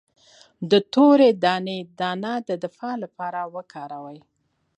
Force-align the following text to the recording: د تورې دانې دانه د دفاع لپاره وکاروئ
د 0.71 0.73
تورې 0.93 1.29
دانې 1.43 1.79
دانه 1.99 2.33
د 2.47 2.49
دفاع 2.63 2.93
لپاره 3.03 3.39
وکاروئ 3.55 4.19